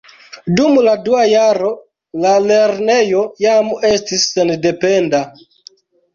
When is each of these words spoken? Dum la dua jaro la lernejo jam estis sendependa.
Dum 0.59 0.77
la 0.85 0.93
dua 1.07 1.25
jaro 1.33 1.69
la 2.23 2.31
lernejo 2.47 3.23
jam 3.47 3.71
estis 3.93 4.27
sendependa. 4.33 5.23